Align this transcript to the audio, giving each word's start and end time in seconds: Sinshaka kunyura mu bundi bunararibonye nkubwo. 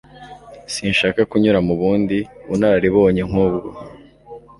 Sinshaka 0.73 1.21
kunyura 1.29 1.59
mu 1.67 1.73
bundi 1.79 2.17
bunararibonye 2.47 3.21
nkubwo. 3.29 3.67